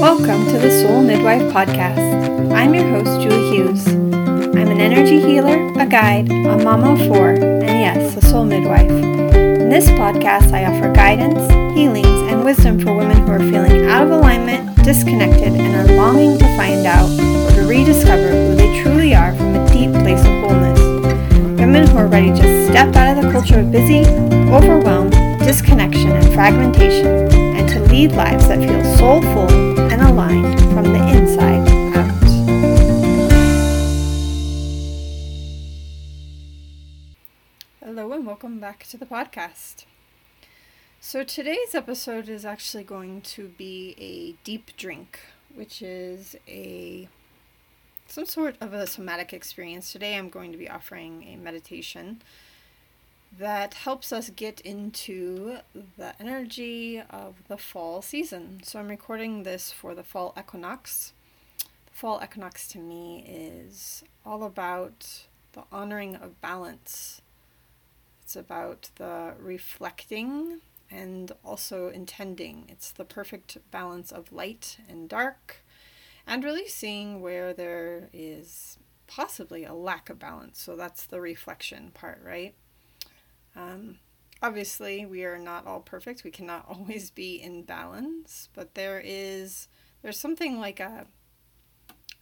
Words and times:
Welcome 0.00 0.44
to 0.48 0.58
the 0.58 0.70
Soul 0.82 1.02
Midwife 1.02 1.40
Podcast. 1.54 2.52
I'm 2.52 2.74
your 2.74 2.84
host, 2.84 3.18
Julie 3.22 3.50
Hughes. 3.50 3.86
I'm 3.88 4.68
an 4.68 4.78
energy 4.78 5.20
healer, 5.20 5.72
a 5.80 5.86
guide, 5.86 6.30
a 6.30 6.58
mama 6.58 6.92
of 6.92 7.08
four, 7.08 7.30
and 7.30 7.62
yes, 7.62 8.14
a 8.14 8.20
soul 8.20 8.44
midwife. 8.44 8.90
In 8.90 9.70
this 9.70 9.88
podcast, 9.88 10.52
I 10.52 10.66
offer 10.66 10.92
guidance, 10.92 11.40
healings, 11.74 12.06
and 12.30 12.44
wisdom 12.44 12.78
for 12.78 12.94
women 12.94 13.16
who 13.16 13.32
are 13.32 13.38
feeling 13.38 13.86
out 13.86 14.02
of 14.02 14.10
alignment, 14.10 14.84
disconnected, 14.84 15.54
and 15.54 15.90
are 15.90 15.96
longing 15.96 16.38
to 16.38 16.56
find 16.56 16.86
out 16.86 17.08
or 17.10 17.56
to 17.56 17.66
rediscover 17.66 18.28
who 18.28 18.54
they 18.54 18.82
truly 18.82 19.14
are 19.14 19.34
from 19.34 19.54
a 19.54 19.66
deep 19.68 19.92
place 19.92 20.20
of 20.20 20.32
wholeness. 20.44 20.80
Women 21.58 21.86
who 21.86 21.96
are 21.96 22.06
ready 22.06 22.28
to 22.28 22.66
step 22.66 22.94
out 22.96 23.16
of 23.16 23.24
the 23.24 23.32
culture 23.32 23.60
of 23.60 23.72
busy, 23.72 24.00
overwhelmed, 24.52 25.12
disconnection, 25.38 26.10
and 26.10 26.34
fragmentation, 26.34 27.45
lead 27.88 28.12
lives 28.12 28.48
that 28.48 28.58
feel 28.58 28.84
soulful 28.96 29.50
and 29.80 30.02
aligned 30.02 30.58
from 30.60 30.84
the 30.84 31.08
inside 31.16 31.66
out. 31.96 32.06
Hello, 37.84 38.12
and 38.12 38.26
welcome 38.26 38.58
back 38.58 38.86
to 38.88 38.96
the 38.96 39.06
podcast. 39.06 39.84
So, 41.00 41.22
today's 41.22 41.74
episode 41.74 42.28
is 42.28 42.44
actually 42.44 42.84
going 42.84 43.20
to 43.22 43.48
be 43.48 43.94
a 43.98 44.32
deep 44.44 44.76
drink, 44.76 45.20
which 45.54 45.80
is 45.80 46.34
a 46.48 47.08
some 48.08 48.26
sort 48.26 48.56
of 48.60 48.72
a 48.72 48.86
somatic 48.86 49.32
experience. 49.32 49.92
Today, 49.92 50.16
I'm 50.16 50.28
going 50.28 50.50
to 50.52 50.58
be 50.58 50.68
offering 50.68 51.24
a 51.32 51.36
meditation 51.36 52.22
that 53.38 53.74
helps 53.74 54.12
us 54.12 54.30
get 54.30 54.60
into 54.60 55.58
the 55.96 56.14
energy 56.20 57.02
of 57.10 57.34
the 57.48 57.58
fall 57.58 58.00
season. 58.00 58.60
So 58.62 58.78
I'm 58.78 58.88
recording 58.88 59.42
this 59.42 59.72
for 59.72 59.94
the 59.94 60.02
fall 60.02 60.34
equinox. 60.38 61.12
The 61.58 61.92
fall 61.92 62.20
equinox 62.22 62.66
to 62.68 62.78
me 62.78 63.24
is 63.28 64.02
all 64.24 64.44
about 64.44 65.26
the 65.52 65.64
honoring 65.70 66.16
of 66.16 66.40
balance. 66.40 67.20
It's 68.22 68.36
about 68.36 68.90
the 68.96 69.34
reflecting 69.38 70.60
and 70.90 71.32
also 71.44 71.88
intending. 71.88 72.66
It's 72.68 72.90
the 72.90 73.04
perfect 73.04 73.58
balance 73.70 74.12
of 74.12 74.32
light 74.32 74.78
and 74.88 75.08
dark 75.08 75.62
and 76.26 76.42
really 76.42 76.68
seeing 76.68 77.20
where 77.20 77.52
there 77.52 78.08
is 78.12 78.78
possibly 79.06 79.64
a 79.64 79.74
lack 79.74 80.10
of 80.10 80.18
balance. 80.18 80.60
So 80.60 80.74
that's 80.74 81.04
the 81.04 81.20
reflection 81.20 81.90
part, 81.94 82.20
right? 82.24 82.54
Um, 83.56 83.98
obviously, 84.42 85.06
we 85.06 85.24
are 85.24 85.38
not 85.38 85.66
all 85.66 85.80
perfect. 85.80 86.24
We 86.24 86.30
cannot 86.30 86.66
always 86.68 87.10
be 87.10 87.36
in 87.36 87.62
balance, 87.62 88.48
but 88.54 88.74
there 88.74 89.00
is 89.04 89.68
there's 90.02 90.18
something 90.18 90.60
like 90.60 90.80
a 90.80 91.06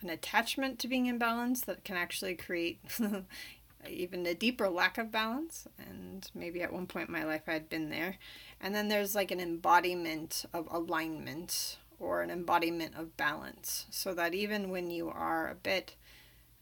an 0.01 0.11
attachment 0.11 0.79
to 0.79 0.89
being 0.89 1.07
in 1.07 1.19
balance 1.19 1.62
that 1.62 1.85
can 1.85 1.97
actually 1.97 2.35
create 2.35 2.79
even 3.89 4.27
a 4.27 4.35
deeper 4.35 4.69
lack 4.69 4.99
of 4.99 5.11
balance. 5.11 5.67
And 5.79 6.31
maybe 6.35 6.62
at 6.62 6.73
one 6.73 6.87
point 6.87 7.09
in 7.09 7.12
my 7.12 7.25
life 7.25 7.43
I 7.47 7.53
had 7.53 7.69
been 7.69 7.89
there. 7.91 8.19
And 8.61 8.75
then 8.75 8.89
there's 8.89 9.15
like 9.15 9.31
an 9.31 9.41
embodiment 9.41 10.45
of 10.53 10.69
alignment 10.71 11.79
or 11.99 12.23
an 12.23 12.31
embodiment 12.31 12.95
of 12.97 13.17
balance, 13.17 13.87
so 13.89 14.12
that 14.15 14.35
even 14.35 14.69
when 14.69 14.91
you 14.91 15.09
are 15.09 15.49
a 15.49 15.55
bit 15.55 15.95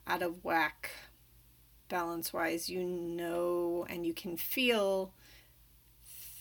out 0.07 0.23
of 0.23 0.45
whack 0.45 0.91
balance 1.93 2.33
wise, 2.33 2.71
you 2.71 2.83
know 2.83 3.87
and 3.91 4.07
you 4.07 4.15
can 4.15 4.35
feel 4.35 5.13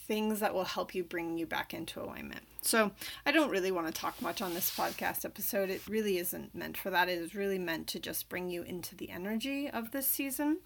things 0.06 0.40
that 0.40 0.54
will 0.54 0.64
help 0.64 0.94
you 0.94 1.04
bring 1.04 1.36
you 1.36 1.46
back 1.46 1.74
into 1.74 2.00
alignment. 2.00 2.42
So, 2.62 2.92
I 3.26 3.32
don't 3.32 3.50
really 3.50 3.70
want 3.70 3.86
to 3.86 3.92
talk 3.92 4.22
much 4.22 4.40
on 4.40 4.54
this 4.54 4.74
podcast 4.74 5.26
episode. 5.26 5.68
It 5.68 5.86
really 5.86 6.16
isn't 6.16 6.54
meant 6.54 6.78
for 6.78 6.88
that. 6.88 7.10
It 7.10 7.18
is 7.18 7.34
really 7.34 7.58
meant 7.58 7.86
to 7.88 8.00
just 8.00 8.30
bring 8.30 8.48
you 8.48 8.62
into 8.62 8.96
the 8.96 9.10
energy 9.10 9.68
of 9.68 9.90
this 9.90 10.06
season 10.06 10.58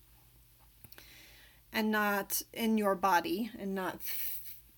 and 1.72 1.90
not 1.90 2.42
in 2.52 2.78
your 2.78 2.94
body 2.94 3.50
and 3.58 3.74
not 3.74 3.98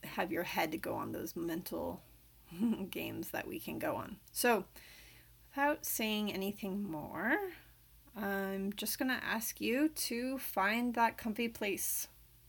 have 0.04 0.32
your 0.32 0.44
head 0.44 0.80
go 0.80 0.94
on 0.94 1.12
those 1.12 1.36
mental 1.36 2.00
games 2.90 3.28
that 3.28 3.46
we 3.46 3.60
can 3.60 3.78
go 3.78 3.96
on. 3.96 4.16
So, 4.32 4.64
without 5.50 5.84
saying 5.84 6.32
anything 6.32 6.82
more, 6.82 7.36
just 8.78 8.98
going 8.98 9.10
to 9.10 9.24
ask 9.24 9.60
you 9.60 9.88
to 9.88 10.38
find 10.38 10.94
that 10.94 11.18
comfy 11.18 11.48
place 11.48 12.08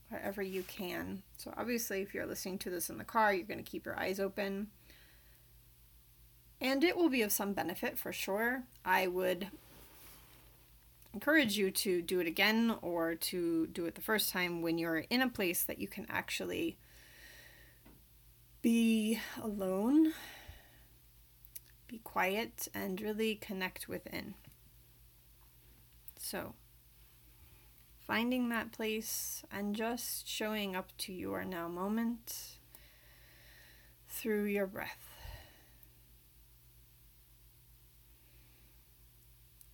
wherever 0.09 0.41
you 0.41 0.63
can. 0.63 1.23
So, 1.37 1.53
obviously, 1.57 2.01
if 2.01 2.13
you're 2.13 2.25
listening 2.25 2.59
to 2.59 2.69
this 2.69 2.89
in 2.89 2.97
the 2.97 3.03
car, 3.03 3.33
you're 3.33 3.45
going 3.45 3.63
to 3.63 3.69
keep 3.69 3.85
your 3.85 3.99
eyes 3.99 4.19
open. 4.19 4.67
And 6.61 6.83
it 6.83 6.95
will 6.95 7.09
be 7.09 7.21
of 7.21 7.31
some 7.31 7.53
benefit 7.53 7.97
for 7.97 8.13
sure. 8.13 8.63
I 8.85 9.07
would 9.07 9.47
encourage 11.13 11.57
you 11.57 11.71
to 11.71 12.01
do 12.01 12.19
it 12.19 12.27
again 12.27 12.75
or 12.81 13.15
to 13.15 13.67
do 13.67 13.85
it 13.85 13.95
the 13.95 14.01
first 14.01 14.31
time 14.31 14.61
when 14.61 14.77
you're 14.77 15.05
in 15.09 15.21
a 15.21 15.29
place 15.29 15.63
that 15.63 15.79
you 15.79 15.87
can 15.87 16.05
actually 16.09 16.77
be 18.61 19.19
alone, 19.41 20.13
be 21.87 21.99
quiet, 22.03 22.67
and 22.73 23.01
really 23.01 23.35
connect 23.35 23.87
within. 23.87 24.35
So, 26.21 26.53
finding 28.05 28.49
that 28.49 28.73
place 28.73 29.41
and 29.49 29.73
just 29.73 30.27
showing 30.27 30.75
up 30.75 30.95
to 30.97 31.13
your 31.13 31.45
now 31.45 31.67
moment 31.69 32.57
through 34.07 34.43
your 34.43 34.67
breath. 34.67 35.07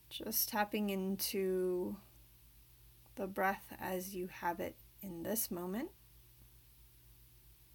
Just 0.07 0.47
tapping 0.47 0.91
into 0.91 1.97
the 3.15 3.27
breath 3.27 3.73
as 3.81 4.15
you 4.15 4.27
have 4.27 4.59
it 4.59 4.75
in 5.01 5.23
this 5.23 5.49
moment 5.49 5.89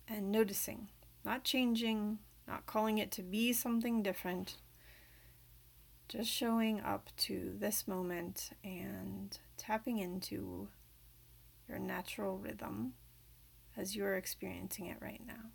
and 0.09 0.31
noticing, 0.31 0.89
not 1.25 1.45
changing, 1.45 2.21
not 2.47 2.67
calling 2.67 2.99
it 2.99 3.11
to 3.11 3.23
be 3.23 3.53
something 3.53 4.03
different, 4.03 4.57
just 6.11 6.29
showing 6.29 6.81
up 6.81 7.09
to 7.17 7.55
this 7.61 7.87
moment 7.87 8.51
and 8.65 9.39
tapping 9.57 9.99
into 9.99 10.67
your 11.69 11.79
natural 11.79 12.37
rhythm 12.37 12.95
as 13.77 13.95
you're 13.95 14.17
experiencing 14.17 14.87
it 14.87 14.97
right 15.01 15.23
now. 15.25 15.53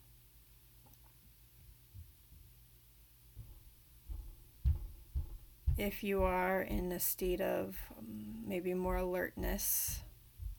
If 5.77 6.05
you 6.05 6.23
are 6.23 6.61
in 6.61 6.89
a 6.93 7.01
state 7.01 7.41
of 7.41 7.75
um, 7.99 8.35
maybe 8.47 8.73
more 8.73 8.95
alertness, 8.95 10.03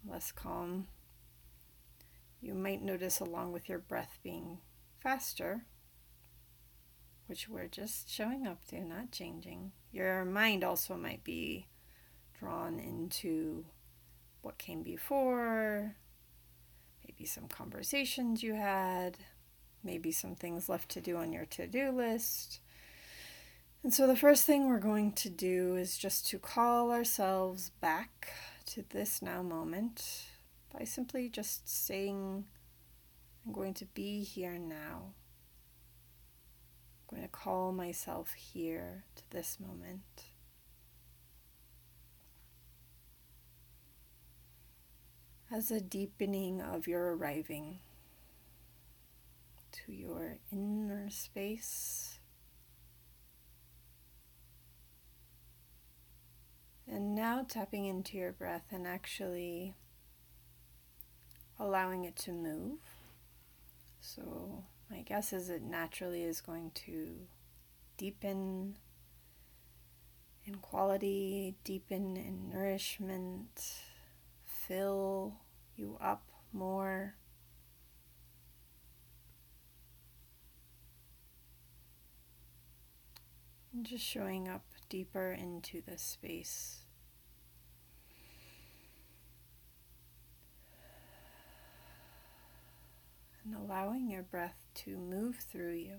less 0.07 0.31
calm, 0.31 0.89
you 2.43 2.53
might 2.53 2.83
notice 2.83 3.21
along 3.21 3.53
with 3.53 3.67
your 3.67 3.79
breath 3.79 4.19
being 4.23 4.59
faster 5.03 5.65
which 7.27 7.49
we're 7.49 7.67
just 7.67 8.09
showing 8.09 8.47
up 8.47 8.65
to, 8.67 8.81
not 8.81 9.11
changing. 9.11 9.73
Your 9.97 10.27
mind 10.27 10.63
also 10.63 10.95
might 10.95 11.25
be 11.25 11.69
drawn 12.39 12.79
into 12.79 13.65
what 14.43 14.59
came 14.59 14.83
before, 14.83 15.97
maybe 17.03 17.25
some 17.25 17.49
conversations 17.49 18.43
you 18.43 18.53
had, 18.53 19.17
maybe 19.83 20.13
some 20.13 20.35
things 20.35 20.69
left 20.69 20.91
to 20.91 21.01
do 21.01 21.17
on 21.17 21.33
your 21.33 21.47
to 21.47 21.67
do 21.67 21.91
list. 21.93 22.61
And 23.83 23.95
so, 23.95 24.07
the 24.07 24.15
first 24.15 24.45
thing 24.45 24.69
we're 24.69 24.81
going 24.81 25.13
to 25.13 25.31
do 25.31 25.77
is 25.77 25.97
just 25.97 26.29
to 26.29 26.39
call 26.39 26.93
ourselves 26.93 27.71
back 27.81 28.29
to 28.67 28.85
this 28.91 29.23
now 29.23 29.41
moment 29.41 30.27
by 30.79 30.85
simply 30.85 31.31
just 31.31 31.67
saying, 31.67 32.45
I'm 33.47 33.53
going 33.55 33.73
to 33.73 33.87
be 33.87 34.23
here 34.25 34.59
now. 34.59 35.15
I'm 37.11 37.19
going 37.19 37.29
to 37.29 37.33
call 37.33 37.73
myself 37.73 38.33
here 38.35 39.05
to 39.15 39.23
this 39.31 39.59
moment. 39.61 40.25
As 45.51 45.71
a 45.71 45.81
deepening 45.81 46.61
of 46.61 46.89
your 46.89 47.15
arriving 47.15 47.79
to 49.85 49.93
your 49.93 50.39
inner 50.51 51.09
space. 51.11 52.19
And 56.89 57.15
now 57.15 57.45
tapping 57.49 57.85
into 57.87 58.17
your 58.17 58.33
breath 58.33 58.67
and 58.71 58.87
actually 58.87 59.75
allowing 61.59 62.05
it 62.05 62.17
to 62.17 62.33
move. 62.33 62.79
So 64.01 64.65
my 64.91 65.01
guess 65.03 65.33
is 65.33 65.51
it 65.51 65.63
naturally 65.63 66.23
is 66.23 66.41
going 66.41 66.71
to 66.75 67.17
deepen 67.97 68.77
in 70.45 70.55
quality, 70.57 71.57
deepen 71.65 72.17
in 72.17 72.49
nourishment, 72.49 73.83
fill 74.45 75.35
you 75.75 75.99
up 76.01 76.31
more. 76.53 77.17
And 83.73 83.85
just 83.85 84.05
showing 84.05 84.49
up 84.49 84.65
deeper 84.89 85.33
into 85.33 85.83
this 85.85 86.01
space. 86.01 86.86
And 93.47 93.55
allowing 93.55 94.11
your 94.11 94.25
breath 94.25 94.57
to 94.75 94.97
move 94.97 95.37
through 95.37 95.75
you. 95.75 95.99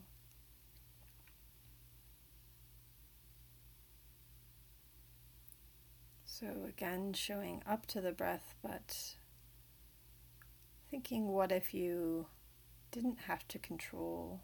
So, 6.26 6.66
again, 6.68 7.14
showing 7.14 7.64
up 7.66 7.86
to 7.88 8.02
the 8.02 8.12
breath, 8.12 8.54
but 8.62 9.16
thinking, 10.92 11.30
what 11.30 11.54
if 11.54 11.74
you 11.74 12.28
didn't 12.92 13.22
have 13.28 13.48
to 13.48 13.60
control? 13.60 14.42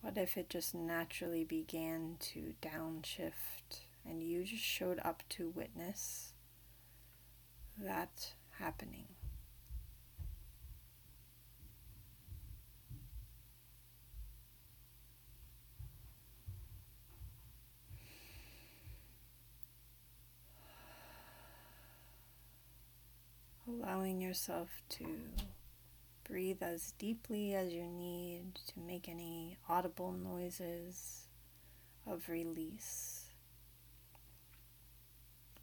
What 0.00 0.16
if 0.16 0.38
it 0.38 0.48
just 0.48 0.74
naturally 0.74 1.44
began 1.44 2.16
to 2.32 2.54
downshift 2.62 3.80
and 4.08 4.22
you 4.22 4.44
just 4.44 4.64
showed 4.64 5.00
up 5.04 5.22
to 5.30 5.50
witness 5.50 6.32
that 7.78 8.32
happening? 8.58 9.15
Allowing 24.06 24.20
yourself 24.20 24.68
to 24.88 25.04
breathe 26.28 26.62
as 26.62 26.92
deeply 26.92 27.56
as 27.56 27.72
you 27.72 27.84
need 27.88 28.54
to 28.54 28.78
make 28.78 29.08
any 29.08 29.58
audible 29.68 30.12
noises 30.12 31.26
of 32.06 32.28
release, 32.28 33.30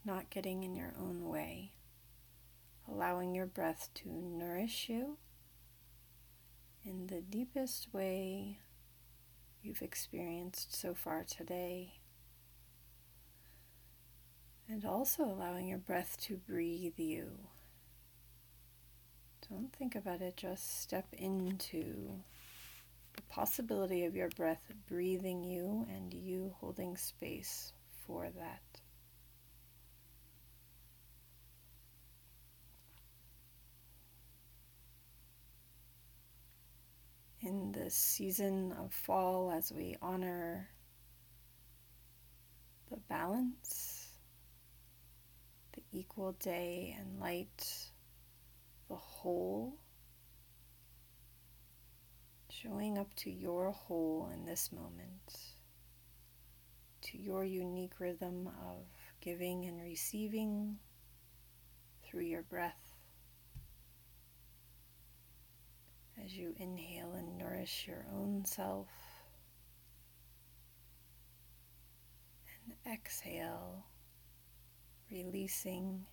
not 0.03 0.29
getting 0.29 0.63
in 0.63 0.75
your 0.75 0.93
own 0.99 1.29
way, 1.29 1.71
allowing 2.85 3.33
your 3.33 3.45
breath 3.45 3.87
to 3.93 4.09
nourish 4.09 4.89
you 4.89 5.17
in 6.83 7.07
the 7.07 7.21
deepest 7.21 7.93
way 7.93 8.57
you've 9.61 9.81
experienced 9.81 10.75
so 10.75 10.93
far 10.93 11.23
today. 11.23 11.93
And 14.67 14.83
also 14.83 15.23
allowing 15.23 15.69
your 15.69 15.77
breath 15.77 16.17
to 16.23 16.35
breathe 16.35 16.99
you 16.99 17.47
don't 19.49 19.71
think 19.73 19.95
about 19.95 20.21
it, 20.21 20.37
just 20.37 20.81
step 20.81 21.05
into 21.13 22.21
the 23.15 23.21
possibility 23.23 24.05
of 24.05 24.15
your 24.15 24.29
breath 24.29 24.71
breathing 24.87 25.43
you 25.43 25.85
and 25.89 26.13
you 26.13 26.53
holding 26.59 26.97
space 26.97 27.73
for 28.05 28.29
that. 28.37 28.61
In 37.41 37.73
this 37.73 37.93
season 37.93 38.73
of 38.79 38.93
fall, 38.93 39.51
as 39.51 39.71
we 39.71 39.97
honor 40.01 40.69
the 42.89 42.97
balance, 43.09 44.07
the 45.73 45.81
equal 45.91 46.31
day 46.33 46.95
and 46.97 47.19
light 47.19 47.91
the 48.93 48.99
whole, 48.99 49.73
showing 52.51 52.99
up 52.99 53.11
to 53.15 53.31
your 53.31 53.71
whole 53.71 54.29
in 54.31 54.45
this 54.45 54.71
moment, 54.71 55.35
to 57.01 57.17
your 57.17 57.43
unique 57.43 57.99
rhythm 57.99 58.47
of 58.47 58.85
giving 59.19 59.65
and 59.65 59.81
receiving 59.81 60.77
through 62.05 62.21
your 62.21 62.43
breath. 62.43 62.93
As 66.23 66.37
you 66.37 66.53
inhale 66.57 67.13
and 67.13 67.35
nourish 67.35 67.85
your 67.87 68.05
own 68.15 68.45
self, 68.45 68.89
and 72.63 72.93
exhale, 72.93 73.87
releasing 75.09 76.05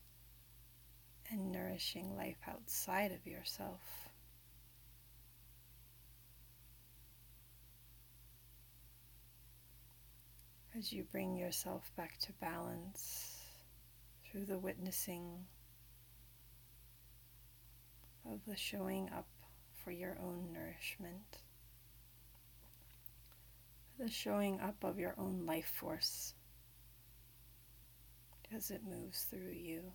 and 1.30 1.52
nourishing 1.52 2.16
life 2.16 2.38
outside 2.48 3.12
of 3.12 3.26
yourself. 3.26 3.80
As 10.76 10.92
you 10.92 11.04
bring 11.04 11.36
yourself 11.36 11.90
back 11.96 12.18
to 12.20 12.32
balance 12.34 13.36
through 14.30 14.44
the 14.44 14.58
witnessing 14.58 15.46
of 18.24 18.40
the 18.46 18.56
showing 18.56 19.10
up 19.16 19.26
for 19.84 19.90
your 19.90 20.16
own 20.22 20.52
nourishment, 20.52 21.38
the 23.98 24.10
showing 24.10 24.60
up 24.60 24.82
of 24.82 24.98
your 24.98 25.14
own 25.18 25.44
life 25.44 25.72
force 25.78 26.34
as 28.54 28.70
it 28.70 28.82
moves 28.84 29.24
through 29.24 29.52
you. 29.52 29.92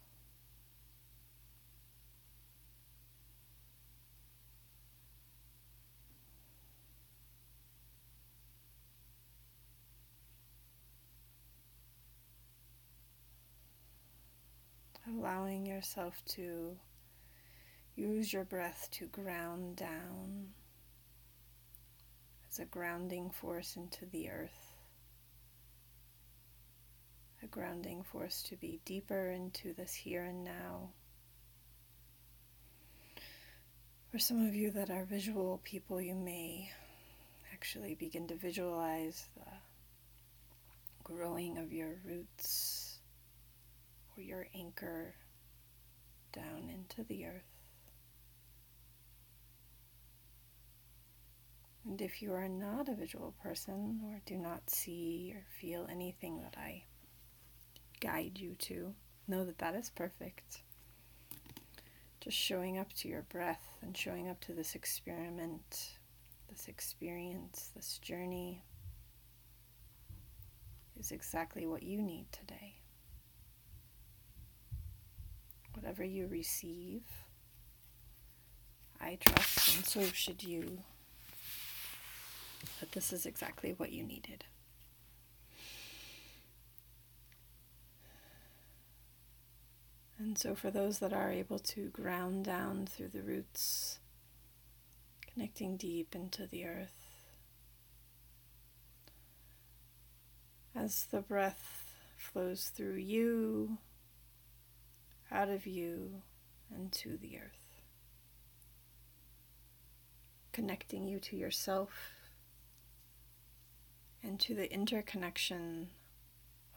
Allowing 15.17 15.65
yourself 15.65 16.21
to 16.25 16.75
use 17.95 18.33
your 18.33 18.43
breath 18.43 18.89
to 18.91 19.05
ground 19.05 19.75
down 19.75 20.47
as 22.49 22.59
a 22.59 22.65
grounding 22.65 23.29
force 23.29 23.75
into 23.75 24.05
the 24.05 24.29
earth, 24.29 24.73
a 27.43 27.47
grounding 27.47 28.03
force 28.03 28.41
to 28.43 28.55
be 28.57 28.79
deeper 28.85 29.29
into 29.29 29.73
this 29.73 29.93
here 29.93 30.23
and 30.23 30.43
now. 30.43 30.89
For 34.11 34.19
some 34.19 34.45
of 34.45 34.55
you 34.55 34.71
that 34.71 34.89
are 34.89 35.05
visual 35.05 35.61
people, 35.63 35.99
you 35.99 36.15
may 36.15 36.71
actually 37.53 37.95
begin 37.95 38.27
to 38.27 38.35
visualize 38.35 39.25
the 39.35 39.51
growing 41.03 41.57
of 41.57 41.71
your 41.71 41.95
roots 42.05 42.84
or 44.17 44.21
your 44.21 44.47
anchor 44.55 45.15
down 46.31 46.69
into 46.69 47.03
the 47.03 47.25
earth. 47.25 47.43
And 51.85 52.01
if 52.01 52.21
you 52.21 52.33
are 52.33 52.49
not 52.49 52.89
a 52.89 52.95
visual 52.95 53.35
person 53.43 54.01
or 54.05 54.19
do 54.25 54.37
not 54.37 54.69
see 54.69 55.33
or 55.35 55.43
feel 55.61 55.87
anything 55.89 56.41
that 56.41 56.55
I 56.57 56.83
guide 57.99 58.39
you 58.39 58.55
to, 58.55 58.93
know 59.27 59.45
that 59.45 59.59
that 59.59 59.75
is 59.75 59.89
perfect. 59.91 60.61
Just 62.21 62.37
showing 62.37 62.79
up 62.79 62.91
to 62.93 63.07
your 63.07 63.21
breath 63.23 63.77
and 63.83 63.95
showing 63.95 64.27
up 64.27 64.41
to 64.41 64.53
this 64.53 64.73
experiment, 64.73 65.91
this 66.49 66.67
experience, 66.67 67.69
this 67.75 67.99
journey 67.99 68.63
is 70.99 71.11
exactly 71.11 71.67
what 71.67 71.83
you 71.83 72.01
need 72.01 72.25
today 72.31 72.79
whatever 75.75 76.03
you 76.03 76.27
receive. 76.27 77.03
I 78.99 79.17
trust, 79.19 79.75
and 79.75 79.85
so 79.85 80.03
should 80.13 80.43
you, 80.43 80.79
that 82.79 82.93
this 82.93 83.11
is 83.11 83.25
exactly 83.25 83.73
what 83.73 83.91
you 83.91 84.03
needed. 84.03 84.45
And 90.17 90.37
so, 90.37 90.55
for 90.55 90.71
those 90.71 90.99
that 90.99 91.11
are 91.11 91.29
able 91.29 91.59
to 91.59 91.89
ground 91.89 92.45
down 92.45 92.87
through 92.87 93.09
the 93.09 93.21
roots, 93.21 93.99
connecting 95.33 95.75
deep 95.75 96.15
into 96.15 96.47
the 96.47 96.65
earth, 96.65 97.05
as 100.73 101.05
the 101.11 101.21
breath 101.21 101.93
flows 102.15 102.71
through 102.73 102.95
you, 102.95 103.77
out 105.31 105.49
of 105.49 105.65
you 105.65 106.21
and 106.73 106.91
to 106.91 107.17
the 107.17 107.37
earth, 107.37 107.81
connecting 110.51 111.07
you 111.07 111.19
to 111.19 111.35
yourself 111.35 111.91
and 114.23 114.39
to 114.39 114.55
the 114.55 114.71
interconnection 114.71 115.89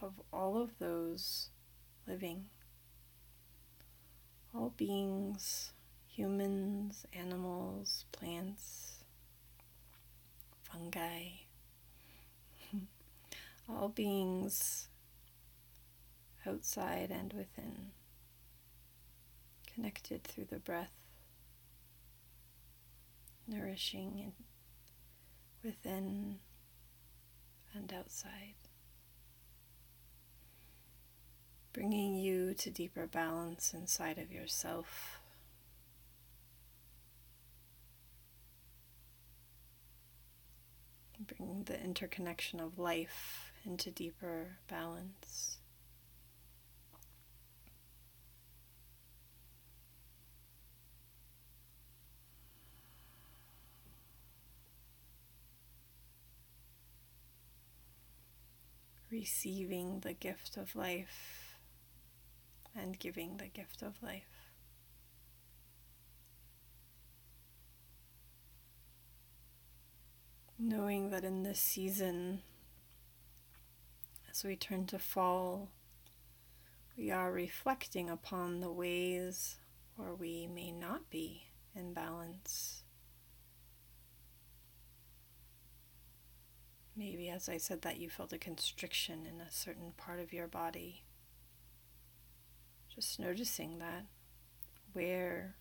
of 0.01 0.21
all 0.33 0.61
of 0.61 0.79
those 0.79 1.51
living, 2.07 2.47
all 4.55 4.73
beings, 4.77 5.73
humans, 6.07 7.07
animals, 7.13 8.05
plants, 8.13 9.05
fungi, 10.63 11.23
all 13.69 13.89
beings 13.89 14.89
outside 16.47 17.11
and 17.11 17.33
within, 17.33 17.93
connected 19.79 20.25
through 20.25 20.47
the 20.47 20.59
breath, 20.59 20.97
nourishing 23.47 24.33
within 25.63 26.41
and 27.75 27.93
outside, 27.93 28.57
bringing 31.73 32.17
you 32.17 32.55
to 32.55 32.71
deeper 32.71 33.07
balance 33.07 33.73
inside 33.73 34.19
of 34.19 34.33
yourself. 34.33 35.21
Bringing 41.21 41.65
the 41.65 41.81
interconnection 41.81 42.59
of 42.59 42.79
life 42.79 43.53
into 43.65 43.91
deeper 43.91 44.57
balance. 44.67 45.59
Receiving 59.19 59.99
the 60.01 60.13
gift 60.13 60.57
of 60.57 60.77
life 60.77 61.57
and 62.77 63.01
giving 63.01 63.37
the 63.37 63.49
gift 63.49 63.83
of 63.83 64.01
life. 64.01 64.53
Knowing 70.57 71.11
that 71.11 71.25
in 71.25 71.43
this 71.43 71.59
season, 71.59 72.43
as 74.31 74.45
we 74.45 74.55
turn 74.55 74.87
to 74.87 75.01
fall, 75.01 75.69
we 76.97 77.11
are 77.11 77.33
reflecting 77.33 78.09
upon 78.09 78.61
the 78.61 78.71
ways 78.71 79.57
where 79.97 80.15
we 80.15 80.47
may 80.47 80.71
not 80.71 81.11
be 81.11 81.43
in 81.75 81.93
balance 81.93 82.85
Maybe 86.99 87.29
as 87.29 87.49
I 87.49 87.59
said 87.59 87.83
that, 87.83 88.01
you 88.01 88.11
felt 88.11 88.33
a 88.33 88.39
constriction 88.39 89.25
in 89.25 89.41
a 89.41 89.53
certain 89.53 89.93
part 89.97 90.19
of 90.19 90.33
your 90.33 90.49
body. 90.49 91.05
Just 92.93 93.21
noticing 93.21 93.79
that. 93.79 94.07
Where 94.95 95.55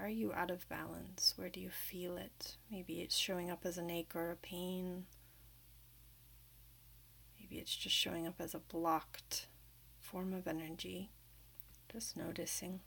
are 0.00 0.08
you 0.08 0.32
out 0.32 0.50
of 0.50 0.66
balance? 0.70 1.34
Where 1.36 1.50
do 1.50 1.60
you 1.60 1.68
feel 1.68 2.16
it? 2.16 2.56
Maybe 2.70 3.02
it's 3.02 3.18
showing 3.18 3.50
up 3.50 3.66
as 3.66 3.76
an 3.76 3.90
ache 3.90 4.12
or 4.14 4.30
a 4.30 4.36
pain. 4.36 5.04
Maybe 7.38 7.56
it's 7.56 7.76
just 7.76 7.94
showing 7.94 8.26
up 8.26 8.36
as 8.40 8.54
a 8.54 8.58
blocked 8.58 9.46
form 10.00 10.32
of 10.32 10.48
energy. 10.48 11.10
Just 11.92 12.16
noticing. 12.16 12.80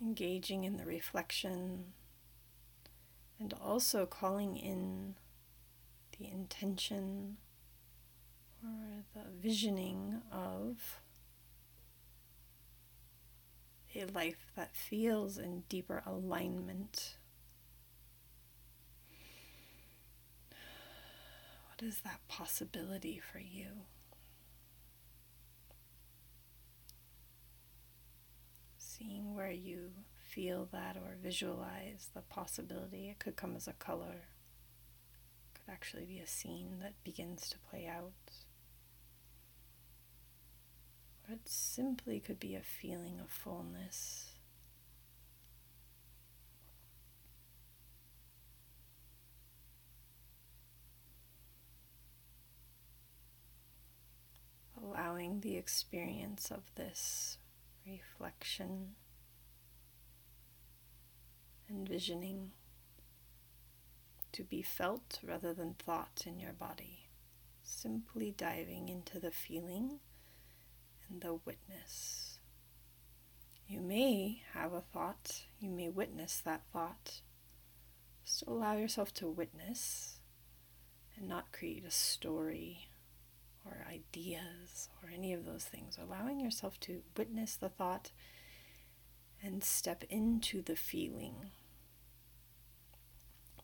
Engaging 0.00 0.64
in 0.64 0.76
the 0.76 0.84
reflection 0.84 1.92
and 3.38 3.54
also 3.54 4.06
calling 4.06 4.56
in 4.56 5.14
the 6.18 6.28
intention 6.30 7.36
or 8.62 9.04
the 9.14 9.30
visioning 9.40 10.20
of 10.30 11.00
a 13.94 14.04
life 14.04 14.52
that 14.56 14.76
feels 14.76 15.38
in 15.38 15.64
deeper 15.68 16.02
alignment. 16.06 17.16
What 21.68 21.82
is 21.82 22.00
that 22.02 22.20
possibility 22.28 23.18
for 23.18 23.38
you? 23.38 23.86
Seeing 29.00 29.34
where 29.34 29.50
you 29.50 29.90
feel 30.18 30.68
that 30.72 30.96
or 30.96 31.16
visualize 31.22 32.10
the 32.14 32.20
possibility. 32.22 33.08
It 33.08 33.18
could 33.18 33.36
come 33.36 33.56
as 33.56 33.66
a 33.66 33.72
color, 33.72 34.26
it 35.54 35.54
could 35.54 35.72
actually 35.72 36.04
be 36.04 36.18
a 36.18 36.26
scene 36.26 36.78
that 36.82 37.02
begins 37.04 37.48
to 37.50 37.58
play 37.70 37.86
out. 37.86 38.12
Or 41.28 41.34
it 41.34 41.48
simply 41.48 42.20
could 42.20 42.40
be 42.40 42.54
a 42.54 42.62
feeling 42.62 43.20
of 43.20 43.30
fullness. 43.30 44.26
allowing 54.82 55.40
the 55.40 55.56
experience 55.56 56.50
of 56.50 56.62
this 56.74 57.36
reflection, 57.86 58.94
envisioning 61.68 62.52
to 64.32 64.44
be 64.44 64.62
felt 64.62 65.18
rather 65.22 65.52
than 65.52 65.74
thought 65.74 66.24
in 66.26 66.38
your 66.38 66.52
body. 66.52 67.08
Simply 67.62 68.34
diving 68.36 68.88
into 68.88 69.18
the 69.18 69.30
feeling 69.30 70.00
and 71.08 71.20
the 71.20 71.34
witness. 71.34 72.38
You 73.66 73.80
may 73.80 74.42
have 74.52 74.72
a 74.72 74.80
thought, 74.80 75.44
you 75.60 75.70
may 75.70 75.88
witness 75.88 76.40
that 76.44 76.62
thought. 76.72 77.20
Just 78.24 78.42
allow 78.46 78.76
yourself 78.76 79.14
to 79.14 79.28
witness 79.28 80.18
and 81.16 81.28
not 81.28 81.52
create 81.52 81.84
a 81.84 81.90
story 81.90 82.89
or 83.64 83.86
ideas 83.90 84.88
or 85.02 85.10
any 85.10 85.32
of 85.32 85.44
those 85.44 85.64
things. 85.64 85.98
Allowing 86.00 86.40
yourself 86.40 86.78
to 86.80 87.02
witness 87.16 87.56
the 87.56 87.68
thought 87.68 88.12
and 89.42 89.62
step 89.64 90.04
into 90.08 90.62
the 90.62 90.76
feeling. 90.76 91.50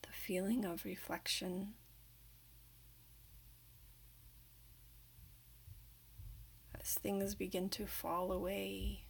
The 0.02 0.12
feeling 0.12 0.64
of 0.64 0.84
reflection. 0.84 1.74
As 6.80 6.94
things 6.94 7.34
begin 7.34 7.68
to 7.70 7.86
fall 7.86 8.32
away, 8.32 9.00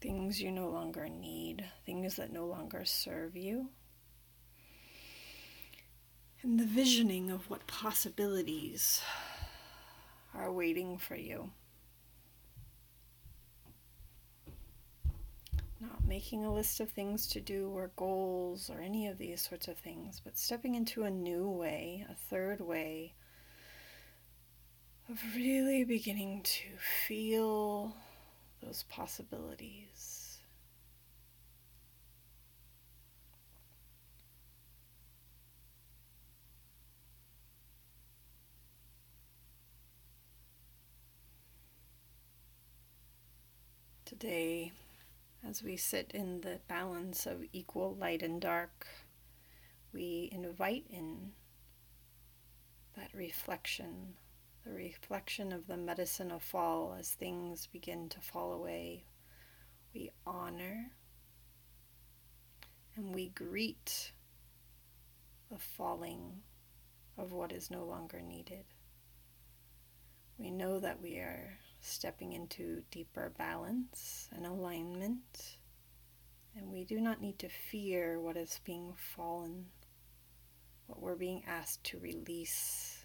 things 0.00 0.42
you 0.42 0.50
no 0.50 0.68
longer 0.68 1.08
need, 1.08 1.64
things 1.86 2.16
that 2.16 2.32
no 2.32 2.46
longer 2.46 2.84
serve 2.84 3.36
you 3.36 3.68
and 6.42 6.58
the 6.58 6.64
visioning 6.64 7.30
of 7.30 7.48
what 7.48 7.66
possibilities 7.66 9.00
are 10.34 10.50
waiting 10.50 10.98
for 10.98 11.14
you. 11.14 11.50
Not 15.80 16.04
making 16.06 16.44
a 16.44 16.52
list 16.52 16.80
of 16.80 16.90
things 16.90 17.26
to 17.28 17.40
do 17.40 17.68
or 17.68 17.92
goals 17.96 18.70
or 18.70 18.80
any 18.80 19.06
of 19.06 19.18
these 19.18 19.40
sorts 19.40 19.68
of 19.68 19.78
things, 19.78 20.20
but 20.24 20.36
stepping 20.36 20.74
into 20.74 21.04
a 21.04 21.10
new 21.10 21.48
way, 21.48 22.06
a 22.10 22.14
third 22.14 22.60
way 22.60 23.14
of 25.08 25.20
really 25.36 25.84
beginning 25.84 26.42
to 26.42 26.64
feel 27.06 27.94
those 28.62 28.84
possibilities. 28.88 30.31
Today, 44.22 44.70
as 45.44 45.64
we 45.64 45.76
sit 45.76 46.12
in 46.14 46.42
the 46.42 46.60
balance 46.68 47.26
of 47.26 47.42
equal 47.52 47.96
light 47.96 48.22
and 48.22 48.40
dark, 48.40 48.86
we 49.92 50.28
invite 50.30 50.84
in 50.88 51.32
that 52.96 53.12
reflection, 53.12 54.14
the 54.64 54.70
reflection 54.70 55.50
of 55.50 55.66
the 55.66 55.76
medicine 55.76 56.30
of 56.30 56.40
fall 56.40 56.94
as 56.96 57.10
things 57.10 57.66
begin 57.66 58.08
to 58.10 58.20
fall 58.20 58.52
away. 58.52 59.06
We 59.92 60.12
honor 60.24 60.92
and 62.94 63.12
we 63.12 63.30
greet 63.30 64.12
the 65.50 65.58
falling 65.58 66.42
of 67.18 67.32
what 67.32 67.50
is 67.50 67.72
no 67.72 67.82
longer 67.82 68.20
needed. 68.20 68.66
We 70.38 70.52
know 70.52 70.78
that 70.78 71.02
we 71.02 71.16
are 71.16 71.58
stepping 71.82 72.32
into 72.32 72.82
deeper 72.90 73.32
balance 73.36 74.28
and 74.32 74.46
alignment. 74.46 75.58
And 76.56 76.70
we 76.70 76.84
do 76.84 77.00
not 77.00 77.20
need 77.20 77.38
to 77.40 77.48
fear 77.48 78.20
what 78.20 78.36
is 78.36 78.60
being 78.64 78.94
fallen, 79.16 79.66
what 80.86 81.00
we're 81.00 81.16
being 81.16 81.42
asked 81.46 81.84
to 81.84 81.98
release. 81.98 83.04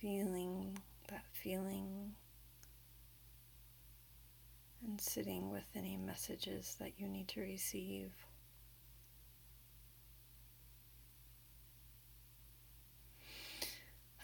Feeling 0.00 0.78
that 1.08 1.24
feeling 1.34 2.14
and 4.90 5.00
sitting 5.00 5.50
with 5.50 5.66
any 5.76 5.96
messages 5.96 6.76
that 6.80 6.98
you 6.98 7.06
need 7.06 7.28
to 7.28 7.40
receive. 7.40 8.12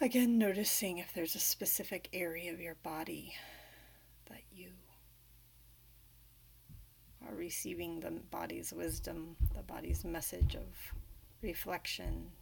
Again, 0.01 0.39
noticing 0.39 0.99
if 0.99 1.15
there's 1.15 1.37
a 1.37 1.41
specific 1.41 2.09
area 2.13 2.53
of 2.53 2.61
your 2.61 2.75
body 2.83 3.33
that 4.29 4.43
you 4.53 4.71
are 7.27 7.35
receiving 7.35 8.01
the 8.01 8.11
body's 8.11 8.73
wisdom, 8.73 9.37
the 9.55 9.63
body's 9.63 10.05
message 10.05 10.57
of 10.57 10.93
reflection, 11.43 12.33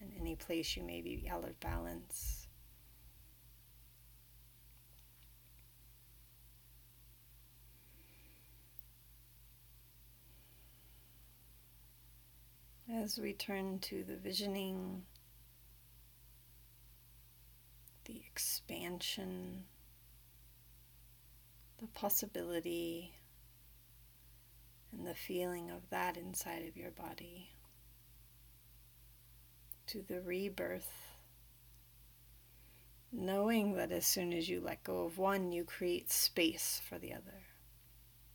and 0.00 0.10
any 0.18 0.34
place 0.34 0.74
you 0.74 0.82
may 0.82 1.02
be 1.02 1.28
out 1.30 1.44
of 1.44 1.60
balance. 1.60 2.43
As 13.02 13.18
we 13.18 13.32
turn 13.32 13.80
to 13.80 14.04
the 14.04 14.14
visioning, 14.14 15.02
the 18.04 18.22
expansion, 18.30 19.64
the 21.78 21.88
possibility, 21.88 23.12
and 24.92 25.04
the 25.04 25.14
feeling 25.14 25.70
of 25.70 25.90
that 25.90 26.16
inside 26.16 26.68
of 26.68 26.76
your 26.76 26.92
body, 26.92 27.50
to 29.88 30.00
the 30.02 30.20
rebirth, 30.20 30.92
knowing 33.10 33.74
that 33.74 33.90
as 33.90 34.06
soon 34.06 34.32
as 34.32 34.48
you 34.48 34.60
let 34.60 34.84
go 34.84 35.04
of 35.04 35.18
one, 35.18 35.50
you 35.50 35.64
create 35.64 36.12
space 36.12 36.80
for 36.88 37.00
the 37.00 37.12
other. 37.12 37.42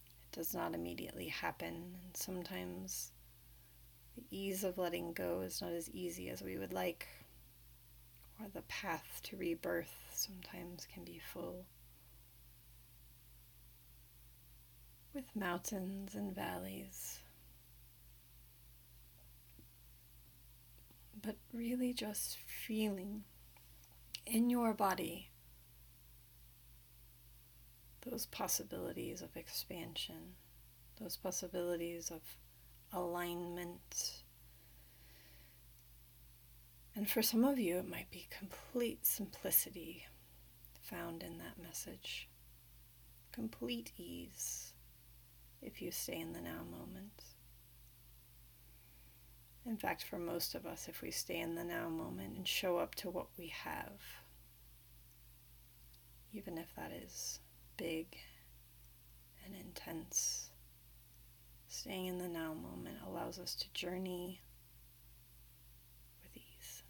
It 0.06 0.36
does 0.36 0.54
not 0.54 0.76
immediately 0.76 1.30
happen, 1.30 1.96
and 2.04 2.18
sometimes 2.18 3.14
ease 4.40 4.64
of 4.64 4.78
letting 4.78 5.14
go 5.14 5.42
is 5.42 5.62
not 5.62 5.72
as 5.72 5.90
easy 5.90 6.30
as 6.30 6.42
we 6.42 6.58
would 6.58 6.74
like, 6.74 7.08
or 8.40 8.48
the 8.54 8.62
path 8.64 9.20
to 9.24 9.36
rebirth 9.36 9.94
sometimes 10.14 10.88
can 10.94 11.04
be 11.04 11.20
full 11.34 11.66
with 15.14 15.36
mountains 15.36 16.16
and 16.16 16.34
valleys. 16.34 17.20
But 21.22 21.36
really 21.54 21.92
just 21.94 22.38
feeling 22.38 23.24
in 24.26 24.50
your 24.50 24.74
body 24.74 25.32
those 28.10 28.26
possibilities 28.28 29.22
of 29.22 29.36
expansion, 29.36 30.36
those 31.00 31.18
possibilities 31.18 32.12
of 32.12 32.22
alignment. 32.94 34.24
And 37.00 37.10
for 37.10 37.22
some 37.22 37.46
of 37.46 37.58
you, 37.58 37.78
it 37.78 37.88
might 37.88 38.12
be 38.12 38.28
complete 38.30 39.06
simplicity 39.06 40.06
found 40.82 41.24
in 41.24 41.38
that 41.38 41.58
message, 41.58 42.28
complete 43.32 43.94
ease 43.96 44.74
if 45.62 45.82
you 45.82 45.92
stay 45.92 46.20
in 46.20 46.34
the 46.34 46.42
now 46.42 46.66
moment. 46.70 47.24
In 49.66 49.78
fact, 49.78 50.04
for 50.04 50.20
most 50.20 50.56
of 50.56 50.66
us, 50.66 50.90
if 50.90 51.02
we 51.02 51.10
stay 51.10 51.40
in 51.40 51.56
the 51.56 51.64
now 51.64 51.88
moment 51.88 52.36
and 52.36 52.46
show 52.46 52.78
up 52.80 52.96
to 52.96 53.10
what 53.10 53.28
we 53.38 53.48
have, 53.48 54.02
even 56.34 56.58
if 56.58 56.76
that 56.76 56.92
is 56.92 57.40
big 57.78 58.18
and 59.46 59.56
intense 59.56 60.50
Staying 61.70 62.08
in 62.08 62.18
the 62.18 62.28
now 62.28 62.56
moment 62.56 62.98
allows 63.06 63.38
us 63.38 63.54
to 63.54 63.72
journey 63.74 64.42
with 66.24 66.36
ease. 66.36 66.84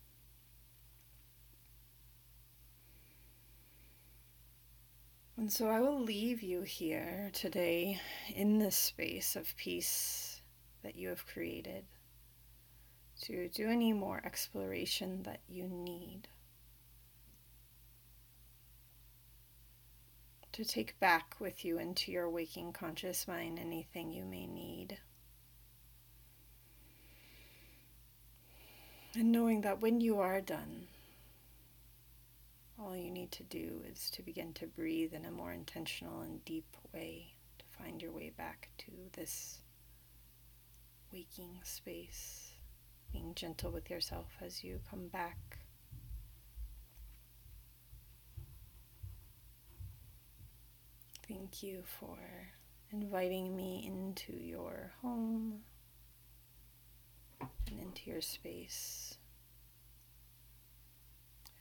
And 5.39 5.49
so 5.49 5.69
I 5.69 5.79
will 5.79 5.97
leave 5.97 6.43
you 6.43 6.63
here 6.63 7.29
today 7.31 8.01
in 8.35 8.59
this 8.59 8.75
space 8.75 9.37
of 9.37 9.55
peace 9.55 10.41
that 10.83 10.97
you 10.97 11.07
have 11.07 11.25
created 11.25 11.85
to 13.21 13.47
do 13.47 13.69
any 13.69 13.93
more 13.93 14.21
exploration 14.25 15.23
that 15.23 15.39
you 15.47 15.63
need. 15.63 16.27
to 20.51 20.65
take 20.65 20.99
back 20.99 21.35
with 21.39 21.63
you 21.63 21.79
into 21.79 22.11
your 22.11 22.29
waking 22.29 22.73
conscious 22.73 23.25
mind 23.25 23.59
anything 23.59 24.11
you 24.11 24.25
may 24.25 24.45
need. 24.45 24.97
And 29.15 29.31
knowing 29.31 29.61
that 29.61 29.79
when 29.79 30.01
you 30.01 30.19
are 30.19 30.41
done, 30.41 30.87
all 32.81 32.95
you 32.95 33.11
need 33.11 33.31
to 33.33 33.43
do 33.43 33.83
is 33.91 34.09
to 34.11 34.23
begin 34.23 34.53
to 34.53 34.67
breathe 34.67 35.13
in 35.13 35.25
a 35.25 35.31
more 35.31 35.51
intentional 35.51 36.21
and 36.21 36.43
deep 36.45 36.77
way 36.93 37.33
to 37.57 37.65
find 37.77 38.01
your 38.01 38.11
way 38.11 38.29
back 38.29 38.69
to 38.77 38.91
this 39.13 39.59
waking 41.11 41.59
space, 41.63 42.53
being 43.11 43.33
gentle 43.35 43.71
with 43.71 43.89
yourself 43.89 44.27
as 44.41 44.63
you 44.63 44.79
come 44.89 45.07
back 45.07 45.59
Thank 51.29 51.61
you 51.61 51.83
for 51.99 52.17
inviting 52.91 53.55
me 53.55 53.83
into 53.85 54.33
your 54.33 54.93
home 55.03 55.59
and 57.39 57.79
into 57.79 58.09
your 58.09 58.21
space. 58.21 59.18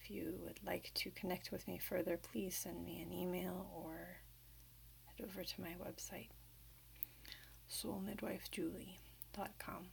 If 0.09 0.15
you 0.15 0.39
would 0.43 0.61
like 0.65 0.91
to 0.95 1.11
connect 1.11 1.53
with 1.53 1.69
me 1.69 1.77
further, 1.77 2.17
please 2.17 2.57
send 2.57 2.83
me 2.83 3.03
an 3.03 3.13
email 3.13 3.69
or 3.77 4.23
head 5.05 5.27
over 5.27 5.45
to 5.45 5.61
my 5.61 5.75
website, 5.79 6.29
soulmidwifejulie.com. 7.71 9.89